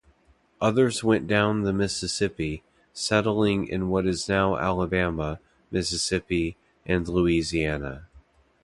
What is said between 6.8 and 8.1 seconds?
and Louisiana.